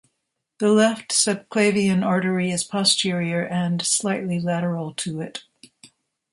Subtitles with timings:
[0.57, 5.43] The left subclavian artery is posterior and slightly lateral to it.